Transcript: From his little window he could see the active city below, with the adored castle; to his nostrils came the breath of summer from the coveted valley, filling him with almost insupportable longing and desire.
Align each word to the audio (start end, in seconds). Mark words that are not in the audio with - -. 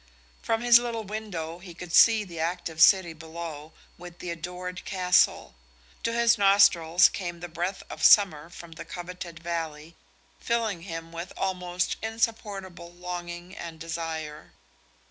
From 0.41 0.61
his 0.61 0.79
little 0.79 1.03
window 1.03 1.59
he 1.59 1.75
could 1.75 1.93
see 1.93 2.23
the 2.23 2.39
active 2.39 2.81
city 2.81 3.13
below, 3.13 3.71
with 3.99 4.17
the 4.17 4.31
adored 4.31 4.83
castle; 4.83 5.53
to 6.01 6.11
his 6.11 6.39
nostrils 6.39 7.07
came 7.07 7.39
the 7.39 7.47
breath 7.47 7.83
of 7.87 8.01
summer 8.03 8.49
from 8.49 8.71
the 8.71 8.83
coveted 8.85 9.37
valley, 9.43 9.95
filling 10.39 10.81
him 10.81 11.11
with 11.11 11.33
almost 11.37 11.97
insupportable 12.01 12.91
longing 12.91 13.55
and 13.55 13.79
desire. 13.79 14.53